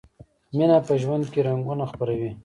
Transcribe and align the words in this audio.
مینه 0.57 0.77
په 0.87 0.93
ژوند 1.01 1.25
کې 1.33 1.39
رنګونه 1.47 1.83
خپروي. 1.91 2.31